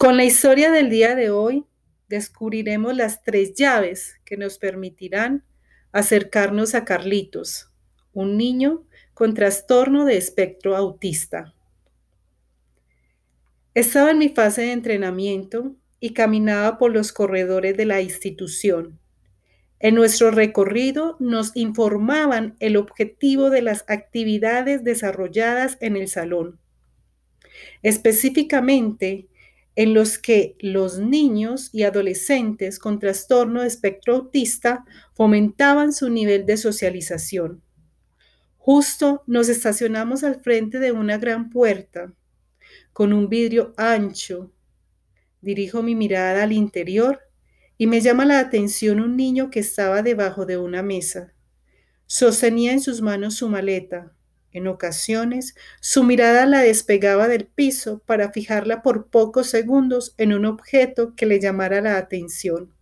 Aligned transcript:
Con 0.00 0.16
la 0.16 0.24
historia 0.24 0.70
del 0.70 0.88
día 0.88 1.14
de 1.14 1.28
hoy, 1.28 1.66
descubriremos 2.08 2.96
las 2.96 3.22
tres 3.22 3.52
llaves 3.52 4.18
que 4.24 4.38
nos 4.38 4.56
permitirán 4.56 5.44
acercarnos 5.92 6.74
a 6.74 6.86
Carlitos, 6.86 7.70
un 8.14 8.38
niño 8.38 8.86
con 9.12 9.34
trastorno 9.34 10.06
de 10.06 10.16
espectro 10.16 10.74
autista. 10.74 11.52
Estaba 13.74 14.12
en 14.12 14.16
mi 14.16 14.30
fase 14.30 14.62
de 14.62 14.72
entrenamiento 14.72 15.76
y 16.00 16.14
caminaba 16.14 16.78
por 16.78 16.92
los 16.92 17.12
corredores 17.12 17.76
de 17.76 17.84
la 17.84 18.00
institución. 18.00 18.98
En 19.80 19.96
nuestro 19.96 20.30
recorrido 20.30 21.18
nos 21.20 21.54
informaban 21.54 22.56
el 22.58 22.78
objetivo 22.78 23.50
de 23.50 23.60
las 23.60 23.84
actividades 23.86 24.82
desarrolladas 24.82 25.76
en 25.82 25.98
el 25.98 26.08
salón. 26.08 26.58
Específicamente, 27.82 29.28
en 29.80 29.94
los 29.94 30.18
que 30.18 30.56
los 30.60 30.98
niños 30.98 31.70
y 31.72 31.84
adolescentes 31.84 32.78
con 32.78 32.98
trastorno 32.98 33.62
de 33.62 33.68
espectro 33.68 34.16
autista 34.16 34.84
fomentaban 35.14 35.94
su 35.94 36.10
nivel 36.10 36.44
de 36.44 36.58
socialización. 36.58 37.62
Justo 38.58 39.22
nos 39.26 39.48
estacionamos 39.48 40.22
al 40.22 40.42
frente 40.42 40.80
de 40.80 40.92
una 40.92 41.16
gran 41.16 41.48
puerta 41.48 42.12
con 42.92 43.14
un 43.14 43.30
vidrio 43.30 43.72
ancho. 43.78 44.52
Dirijo 45.40 45.82
mi 45.82 45.94
mirada 45.94 46.42
al 46.42 46.52
interior 46.52 47.20
y 47.78 47.86
me 47.86 48.02
llama 48.02 48.26
la 48.26 48.38
atención 48.38 49.00
un 49.00 49.16
niño 49.16 49.48
que 49.50 49.60
estaba 49.60 50.02
debajo 50.02 50.44
de 50.44 50.58
una 50.58 50.82
mesa. 50.82 51.32
Sostenía 52.04 52.72
en 52.72 52.82
sus 52.82 53.00
manos 53.00 53.36
su 53.36 53.48
maleta, 53.48 54.12
en 54.52 54.66
ocasiones, 54.66 55.54
su 55.80 56.02
mirada 56.02 56.44
la 56.46 56.60
despegaba 56.60 57.28
del 57.28 57.46
piso 57.46 58.00
para 58.04 58.32
fijarla 58.32 58.82
por 58.82 59.06
pocos 59.06 59.48
segundos 59.48 60.14
en 60.18 60.32
un 60.32 60.44
objeto 60.44 61.14
que 61.14 61.26
le 61.26 61.38
llamara 61.38 61.80
la 61.80 61.96
atención. 61.96 62.74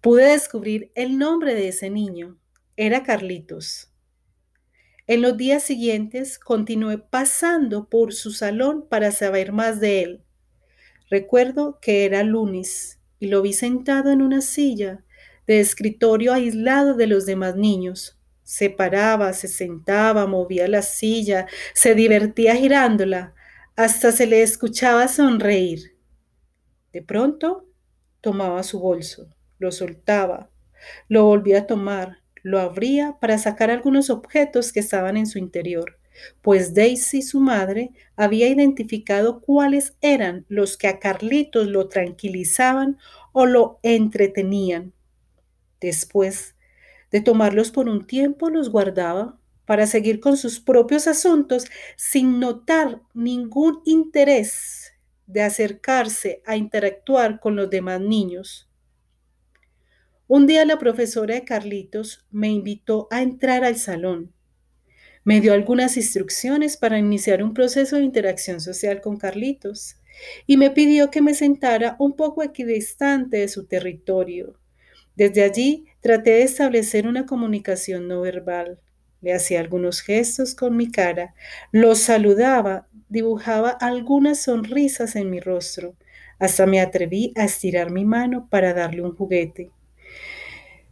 Pude 0.00 0.30
descubrir 0.30 0.90
el 0.94 1.18
nombre 1.18 1.54
de 1.54 1.68
ese 1.68 1.90
niño. 1.90 2.38
Era 2.76 3.02
Carlitos. 3.02 3.92
En 5.06 5.22
los 5.22 5.36
días 5.36 5.62
siguientes 5.62 6.38
continué 6.38 6.98
pasando 6.98 7.88
por 7.88 8.14
su 8.14 8.30
salón 8.30 8.86
para 8.88 9.10
saber 9.10 9.52
más 9.52 9.80
de 9.80 10.02
él. 10.02 10.22
Recuerdo 11.10 11.78
que 11.80 12.04
era 12.04 12.22
lunes 12.22 13.00
y 13.18 13.26
lo 13.26 13.42
vi 13.42 13.52
sentado 13.52 14.12
en 14.12 14.22
una 14.22 14.40
silla 14.40 15.04
de 15.46 15.60
escritorio 15.60 16.32
aislado 16.32 16.94
de 16.94 17.06
los 17.06 17.26
demás 17.26 17.56
niños 17.56 18.17
se 18.48 18.70
paraba, 18.70 19.34
se 19.34 19.46
sentaba, 19.46 20.26
movía 20.26 20.66
la 20.68 20.80
silla, 20.80 21.46
se 21.74 21.94
divertía 21.94 22.56
girándola, 22.56 23.34
hasta 23.76 24.10
se 24.10 24.26
le 24.26 24.42
escuchaba 24.42 25.06
sonreír. 25.06 25.98
De 26.90 27.02
pronto 27.02 27.68
tomaba 28.22 28.62
su 28.62 28.80
bolso, 28.80 29.28
lo 29.58 29.70
soltaba, 29.70 30.48
lo 31.08 31.26
volvía 31.26 31.58
a 31.58 31.66
tomar, 31.66 32.22
lo 32.42 32.58
abría 32.58 33.18
para 33.20 33.36
sacar 33.36 33.70
algunos 33.70 34.08
objetos 34.08 34.72
que 34.72 34.80
estaban 34.80 35.18
en 35.18 35.26
su 35.26 35.38
interior, 35.38 35.98
pues 36.40 36.72
Daisy, 36.72 37.20
su 37.20 37.40
madre, 37.40 37.90
había 38.16 38.48
identificado 38.48 39.42
cuáles 39.42 39.94
eran 40.00 40.46
los 40.48 40.78
que 40.78 40.88
a 40.88 40.98
Carlitos 40.98 41.66
lo 41.66 41.88
tranquilizaban 41.88 42.96
o 43.32 43.44
lo 43.44 43.78
entretenían. 43.82 44.94
Después 45.82 46.54
de 47.10 47.20
tomarlos 47.20 47.70
por 47.70 47.88
un 47.88 48.06
tiempo, 48.06 48.50
los 48.50 48.70
guardaba 48.70 49.38
para 49.64 49.86
seguir 49.86 50.20
con 50.20 50.36
sus 50.36 50.60
propios 50.60 51.06
asuntos 51.06 51.66
sin 51.96 52.40
notar 52.40 53.02
ningún 53.12 53.82
interés 53.84 54.92
de 55.26 55.42
acercarse 55.42 56.42
a 56.46 56.56
interactuar 56.56 57.38
con 57.38 57.54
los 57.54 57.68
demás 57.68 58.00
niños. 58.00 58.70
Un 60.26 60.46
día 60.46 60.64
la 60.64 60.78
profesora 60.78 61.34
de 61.34 61.44
Carlitos 61.44 62.26
me 62.30 62.48
invitó 62.48 63.08
a 63.10 63.22
entrar 63.22 63.64
al 63.64 63.76
salón. 63.76 64.32
Me 65.22 65.40
dio 65.40 65.52
algunas 65.52 65.96
instrucciones 65.98 66.78
para 66.78 66.98
iniciar 66.98 67.42
un 67.42 67.52
proceso 67.52 67.96
de 67.96 68.04
interacción 68.04 68.60
social 68.60 69.02
con 69.02 69.18
Carlitos 69.18 69.96
y 70.46 70.56
me 70.56 70.70
pidió 70.70 71.10
que 71.10 71.20
me 71.20 71.34
sentara 71.34 71.96
un 71.98 72.16
poco 72.16 72.42
equidistante 72.42 73.38
de 73.38 73.48
su 73.48 73.66
territorio 73.66 74.58
desde 75.18 75.42
allí 75.42 75.86
traté 76.00 76.30
de 76.30 76.42
establecer 76.44 77.08
una 77.08 77.26
comunicación 77.26 78.06
no 78.06 78.20
verbal. 78.20 78.78
Le 79.20 79.34
hacía 79.34 79.58
algunos 79.58 80.00
gestos 80.00 80.54
con 80.54 80.76
mi 80.76 80.92
cara, 80.92 81.34
lo 81.72 81.96
saludaba, 81.96 82.86
dibujaba 83.08 83.70
algunas 83.70 84.40
sonrisas 84.40 85.16
en 85.16 85.28
mi 85.28 85.40
rostro. 85.40 85.96
Hasta 86.38 86.66
me 86.66 86.80
atreví 86.80 87.32
a 87.34 87.46
estirar 87.46 87.90
mi 87.90 88.04
mano 88.04 88.46
para 88.48 88.74
darle 88.74 89.02
un 89.02 89.16
juguete. 89.16 89.72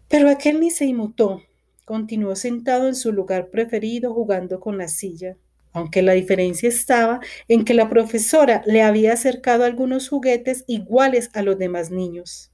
Pero 0.08 0.28
aquel 0.28 0.58
ni 0.58 0.72
se 0.72 0.86
inmutó. 0.86 1.44
Continuó 1.84 2.34
sentado 2.34 2.88
en 2.88 2.96
su 2.96 3.12
lugar 3.12 3.50
preferido 3.50 4.12
jugando 4.12 4.58
con 4.58 4.76
la 4.76 4.88
silla, 4.88 5.36
aunque 5.72 6.02
la 6.02 6.14
diferencia 6.14 6.68
estaba 6.68 7.20
en 7.46 7.64
que 7.64 7.74
la 7.74 7.88
profesora 7.88 8.64
le 8.66 8.82
había 8.82 9.12
acercado 9.12 9.62
algunos 9.62 10.08
juguetes 10.08 10.64
iguales 10.66 11.30
a 11.32 11.42
los 11.42 11.56
demás 11.60 11.92
niños. 11.92 12.50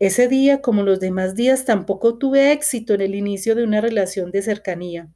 Ese 0.00 0.28
día, 0.28 0.60
como 0.60 0.84
los 0.84 1.00
demás 1.00 1.34
días, 1.34 1.64
tampoco 1.64 2.18
tuve 2.18 2.52
éxito 2.52 2.94
en 2.94 3.00
el 3.00 3.16
inicio 3.16 3.56
de 3.56 3.64
una 3.64 3.80
relación 3.80 4.30
de 4.30 4.42
cercanía. 4.42 5.08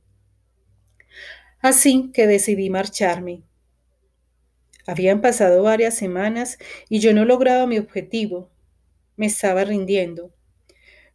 Así 1.60 2.10
que 2.12 2.26
decidí 2.26 2.69
marcharme. 2.69 3.44
Habían 4.84 5.20
pasado 5.20 5.62
varias 5.62 5.94
semanas 5.94 6.59
y 6.88 6.98
yo 6.98 7.15
no 7.15 7.25
lograba 7.25 7.69
mi 7.69 7.78
objetivo. 7.78 8.50
Me 9.16 9.26
estaba 9.26 9.62
rindiendo. 9.62 10.34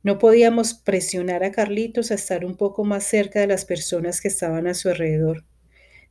No 0.01 0.17
podíamos 0.17 0.73
presionar 0.73 1.44
a 1.44 1.51
Carlitos 1.51 2.11
a 2.11 2.16
estar 2.16 2.45
un 2.45 2.55
poco 2.55 2.85
más 2.85 3.03
cerca 3.03 3.41
de 3.41 3.47
las 3.47 3.66
personas 3.66 4.22
que 4.22 4.29
estaban 4.29 4.67
a 4.67 4.75
su 4.75 4.88
alrededor. 4.88 5.44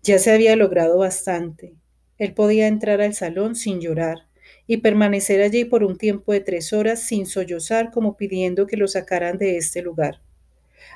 Ya 0.02 0.18
se 0.18 0.30
había 0.30 0.56
logrado 0.56 0.98
bastante. 0.98 1.74
Él 2.18 2.34
podía 2.34 2.66
entrar 2.66 3.00
al 3.00 3.14
salón 3.14 3.54
sin 3.54 3.80
llorar 3.80 4.25
y 4.66 4.78
permanecer 4.78 5.42
allí 5.42 5.64
por 5.64 5.84
un 5.84 5.96
tiempo 5.96 6.32
de 6.32 6.40
tres 6.40 6.72
horas 6.72 7.00
sin 7.00 7.26
sollozar 7.26 7.90
como 7.90 8.16
pidiendo 8.16 8.66
que 8.66 8.76
lo 8.76 8.88
sacaran 8.88 9.38
de 9.38 9.56
este 9.56 9.82
lugar. 9.82 10.20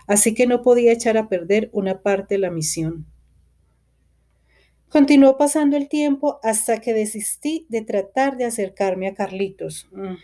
Así 0.07 0.35
que 0.35 0.47
no 0.47 0.63
podía 0.63 0.93
echar 0.93 1.17
a 1.17 1.29
perder 1.29 1.71
una 1.73 2.03
parte 2.03 2.35
de 2.35 2.41
la 2.41 2.51
misión. 2.51 3.07
Continuó 4.89 5.39
pasando 5.39 5.77
el 5.77 5.89
tiempo 5.89 6.41
hasta 6.43 6.81
que 6.81 6.93
desistí 6.93 7.65
de 7.69 7.83
tratar 7.83 8.37
de 8.37 8.45
acercarme 8.45 9.07
a 9.07 9.15
Carlitos. 9.15 9.89
Mm. 9.93 10.17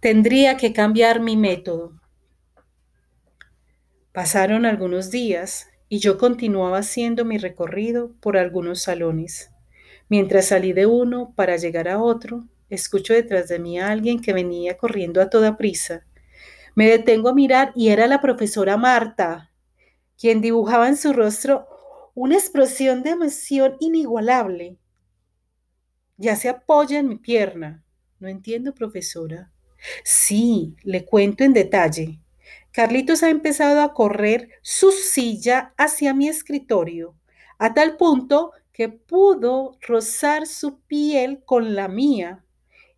Tendría 0.00 0.56
que 0.56 0.72
cambiar 0.72 1.20
mi 1.20 1.36
método. 1.36 1.92
Pasaron 4.10 4.66
algunos 4.66 5.12
días 5.12 5.68
y 5.88 6.00
yo 6.00 6.18
continuaba 6.18 6.78
haciendo 6.78 7.24
mi 7.24 7.38
recorrido 7.38 8.12
por 8.20 8.36
algunos 8.36 8.82
salones. 8.82 9.51
Mientras 10.12 10.48
salí 10.48 10.74
de 10.74 10.84
uno 10.84 11.32
para 11.34 11.56
llegar 11.56 11.88
a 11.88 12.02
otro, 12.02 12.44
escucho 12.68 13.14
detrás 13.14 13.48
de 13.48 13.58
mí 13.58 13.80
a 13.80 13.88
alguien 13.88 14.20
que 14.20 14.34
venía 14.34 14.76
corriendo 14.76 15.22
a 15.22 15.30
toda 15.30 15.56
prisa. 15.56 16.04
Me 16.74 16.86
detengo 16.86 17.30
a 17.30 17.34
mirar 17.34 17.72
y 17.74 17.88
era 17.88 18.06
la 18.06 18.20
profesora 18.20 18.76
Marta, 18.76 19.50
quien 20.18 20.42
dibujaba 20.42 20.86
en 20.88 20.98
su 20.98 21.14
rostro 21.14 21.66
una 22.12 22.34
expresión 22.34 23.02
de 23.02 23.08
emoción 23.08 23.76
inigualable. 23.80 24.76
Ya 26.18 26.36
se 26.36 26.50
apoya 26.50 26.98
en 26.98 27.08
mi 27.08 27.16
pierna. 27.16 27.82
No 28.20 28.28
entiendo, 28.28 28.74
profesora. 28.74 29.50
Sí, 30.04 30.76
le 30.82 31.06
cuento 31.06 31.42
en 31.42 31.54
detalle. 31.54 32.20
Carlitos 32.70 33.22
ha 33.22 33.30
empezado 33.30 33.80
a 33.80 33.94
correr 33.94 34.50
su 34.60 34.90
silla 34.90 35.72
hacia 35.78 36.12
mi 36.12 36.28
escritorio, 36.28 37.16
a 37.58 37.72
tal 37.72 37.96
punto 37.96 38.52
que 38.72 38.88
pudo 38.88 39.76
rozar 39.86 40.46
su 40.46 40.80
piel 40.80 41.42
con 41.44 41.74
la 41.74 41.88
mía. 41.88 42.44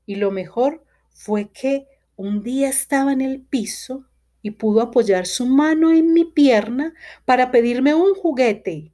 Y 0.06 0.16
lo 0.16 0.30
mejor 0.30 0.84
fue 1.12 1.50
que 1.50 1.86
un 2.16 2.42
día 2.42 2.68
estaba 2.68 3.12
en 3.12 3.20
el 3.20 3.42
piso 3.42 4.06
y 4.42 4.52
pudo 4.52 4.82
apoyar 4.82 5.26
su 5.26 5.46
mano 5.46 5.90
en 5.90 6.12
mi 6.12 6.24
pierna 6.24 6.94
para 7.24 7.50
pedirme 7.50 7.94
un 7.94 8.14
juguete. 8.14 8.92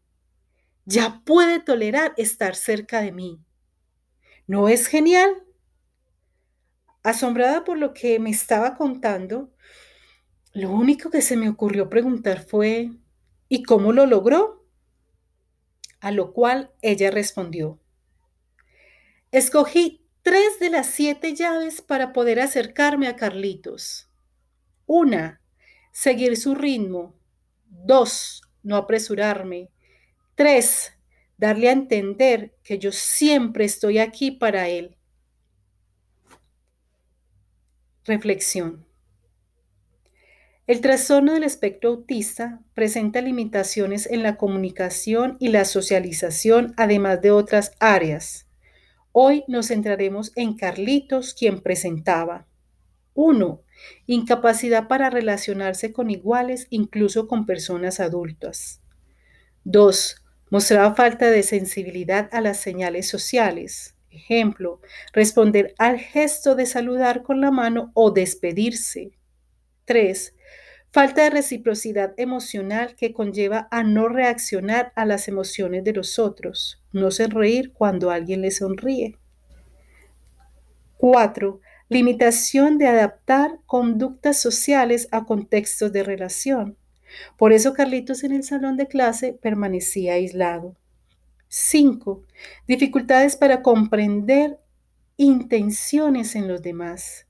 Ya 0.84 1.22
puede 1.24 1.60
tolerar 1.60 2.14
estar 2.16 2.54
cerca 2.54 3.00
de 3.00 3.12
mí. 3.12 3.40
¿No 4.46 4.68
es 4.68 4.86
genial? 4.86 5.30
Asombrada 7.02 7.64
por 7.64 7.78
lo 7.78 7.94
que 7.94 8.18
me 8.18 8.30
estaba 8.30 8.76
contando, 8.76 9.50
lo 10.52 10.70
único 10.72 11.10
que 11.10 11.22
se 11.22 11.36
me 11.36 11.48
ocurrió 11.48 11.88
preguntar 11.88 12.44
fue, 12.44 12.90
¿y 13.48 13.62
cómo 13.62 13.92
lo 13.92 14.06
logró? 14.06 14.59
A 16.00 16.10
lo 16.10 16.32
cual 16.32 16.72
ella 16.82 17.10
respondió, 17.10 17.78
escogí 19.30 20.04
tres 20.22 20.58
de 20.58 20.70
las 20.70 20.86
siete 20.86 21.34
llaves 21.34 21.82
para 21.82 22.12
poder 22.12 22.40
acercarme 22.40 23.08
a 23.08 23.16
Carlitos. 23.16 24.10
Una, 24.86 25.40
seguir 25.92 26.36
su 26.36 26.54
ritmo. 26.54 27.14
Dos, 27.66 28.42
no 28.62 28.76
apresurarme. 28.76 29.70
Tres, 30.34 30.92
darle 31.36 31.68
a 31.68 31.72
entender 31.72 32.56
que 32.62 32.78
yo 32.78 32.92
siempre 32.92 33.64
estoy 33.64 33.98
aquí 33.98 34.30
para 34.30 34.68
él. 34.68 34.96
Reflexión. 38.04 38.89
El 40.66 40.80
trastorno 40.80 41.34
del 41.34 41.42
espectro 41.42 41.90
autista 41.90 42.60
presenta 42.74 43.20
limitaciones 43.20 44.06
en 44.06 44.22
la 44.22 44.36
comunicación 44.36 45.36
y 45.40 45.48
la 45.48 45.64
socialización, 45.64 46.74
además 46.76 47.20
de 47.22 47.32
otras 47.32 47.72
áreas. 47.80 48.46
Hoy 49.12 49.42
nos 49.48 49.68
centraremos 49.68 50.32
en 50.36 50.56
Carlitos, 50.56 51.34
quien 51.34 51.60
presentaba 51.60 52.46
1. 53.14 53.62
Incapacidad 54.06 54.86
para 54.86 55.10
relacionarse 55.10 55.92
con 55.92 56.10
iguales, 56.10 56.68
incluso 56.70 57.26
con 57.26 57.46
personas 57.46 57.98
adultas. 57.98 58.80
2. 59.64 60.16
Mostraba 60.50 60.94
falta 60.94 61.30
de 61.30 61.42
sensibilidad 61.42 62.28
a 62.32 62.40
las 62.40 62.58
señales 62.58 63.08
sociales. 63.08 63.96
Ejemplo, 64.10 64.80
responder 65.12 65.74
al 65.78 65.98
gesto 65.98 66.54
de 66.54 66.66
saludar 66.66 67.22
con 67.22 67.40
la 67.40 67.50
mano 67.50 67.90
o 67.94 68.10
despedirse. 68.10 69.12
3. 69.90 70.36
Falta 70.92 71.24
de 71.24 71.30
reciprocidad 71.30 72.14
emocional 72.16 72.94
que 72.94 73.12
conlleva 73.12 73.66
a 73.72 73.82
no 73.82 74.08
reaccionar 74.08 74.92
a 74.94 75.04
las 75.04 75.26
emociones 75.26 75.82
de 75.82 75.92
los 75.92 76.20
otros, 76.20 76.80
no 76.92 77.10
sonreír 77.10 77.72
cuando 77.72 78.12
alguien 78.12 78.40
le 78.40 78.52
sonríe. 78.52 79.18
4. 80.96 81.60
Limitación 81.88 82.78
de 82.78 82.86
adaptar 82.86 83.58
conductas 83.66 84.40
sociales 84.40 85.08
a 85.10 85.24
contextos 85.24 85.92
de 85.92 86.04
relación. 86.04 86.76
Por 87.36 87.52
eso 87.52 87.74
Carlitos 87.74 88.22
en 88.22 88.30
el 88.30 88.44
salón 88.44 88.76
de 88.76 88.86
clase 88.86 89.32
permanecía 89.32 90.12
aislado. 90.14 90.76
5. 91.48 92.22
Dificultades 92.68 93.34
para 93.34 93.60
comprender 93.60 94.60
intenciones 95.16 96.36
en 96.36 96.46
los 96.46 96.62
demás. 96.62 97.26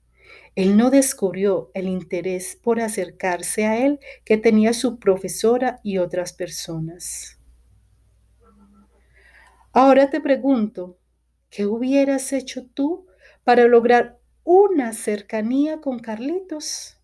Él 0.55 0.75
no 0.75 0.89
descubrió 0.89 1.71
el 1.73 1.87
interés 1.87 2.59
por 2.61 2.81
acercarse 2.81 3.65
a 3.65 3.77
él 3.85 3.99
que 4.25 4.37
tenía 4.37 4.73
su 4.73 4.99
profesora 4.99 5.79
y 5.83 5.97
otras 5.97 6.33
personas. 6.33 7.37
Ahora 9.71 10.09
te 10.09 10.19
pregunto, 10.19 10.97
¿qué 11.49 11.65
hubieras 11.65 12.33
hecho 12.33 12.65
tú 12.73 13.07
para 13.45 13.65
lograr 13.67 14.19
una 14.43 14.91
cercanía 14.91 15.79
con 15.79 15.99
Carlitos? 15.99 16.97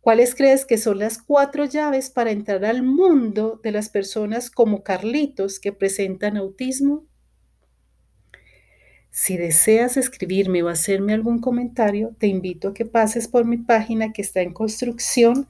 ¿Cuáles 0.00 0.34
crees 0.36 0.64
que 0.64 0.78
son 0.78 1.00
las 1.00 1.18
cuatro 1.18 1.64
llaves 1.64 2.08
para 2.10 2.30
entrar 2.30 2.64
al 2.64 2.82
mundo 2.82 3.60
de 3.62 3.72
las 3.72 3.88
personas 3.88 4.50
como 4.50 4.84
Carlitos 4.84 5.58
que 5.58 5.72
presentan 5.72 6.36
autismo? 6.36 7.09
Si 9.10 9.36
deseas 9.36 9.96
escribirme 9.96 10.62
o 10.62 10.68
hacerme 10.68 11.12
algún 11.12 11.40
comentario, 11.40 12.14
te 12.18 12.28
invito 12.28 12.68
a 12.68 12.74
que 12.74 12.84
pases 12.84 13.26
por 13.26 13.44
mi 13.44 13.56
página 13.56 14.12
que 14.12 14.22
está 14.22 14.40
en 14.40 14.52
construcción 14.52 15.48